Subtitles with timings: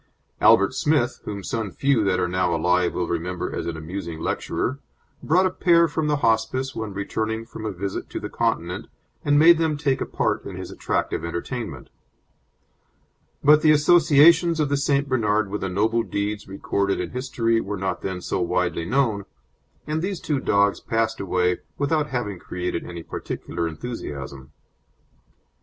[0.41, 4.79] Albert Smith, whom some few that are now alive will remember as an amusing lecturer,
[5.21, 8.87] brought a pair from the Hospice when returning from a visit to the Continent
[9.23, 11.91] and made them take a part in his attractive entertainment;
[13.43, 15.07] but the associations of the St.
[15.07, 19.25] Bernard with the noble deeds recorded in history were not then so widely known,
[19.85, 24.51] and these two dogs passed away without having created any particular enthusiasm.